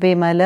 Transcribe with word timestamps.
विमल 0.00 0.42